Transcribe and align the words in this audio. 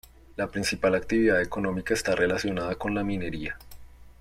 La 0.35 0.47
principal 0.49 0.95
actividad 0.95 1.39
económica 1.43 1.93
esta 1.93 2.15
relacionada 2.15 2.73
con 2.73 2.95
la 2.95 3.03
minería. 3.03 3.59